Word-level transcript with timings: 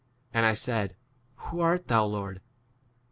15 0.29 0.29
And 0.39 0.45
I 0.47 0.53
said, 0.55 0.95
who 1.35 1.59
art 1.59 1.87
thou, 1.87 2.05
Lord 2.05 2.41